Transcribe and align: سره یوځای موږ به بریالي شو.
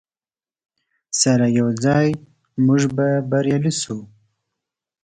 سره 1.21 1.45
یوځای 1.59 2.09
موږ 2.65 2.81
به 2.95 3.07
بریالي 3.29 3.73
شو. 3.81 3.97